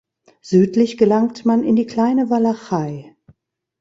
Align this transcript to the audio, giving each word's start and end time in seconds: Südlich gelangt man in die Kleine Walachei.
Südlich 0.41 0.97
gelangt 0.97 1.45
man 1.45 1.63
in 1.63 1.75
die 1.75 1.85
Kleine 1.85 2.31
Walachei. 2.31 3.15